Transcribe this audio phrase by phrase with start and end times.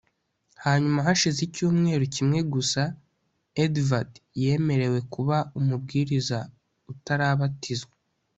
[0.63, 2.81] Hanyuma hashize icyumweru kimwe gusa
[3.63, 6.37] Edvard yemerewe kuba umubwiriza
[6.91, 7.95] utarabatizwa